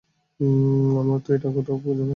আমরা 0.99 1.17
তো 1.25 1.29
এটা 1.33 1.49
কোথাও 1.55 1.77
খুঁজে 1.77 1.99
পাইনি! 1.99 2.09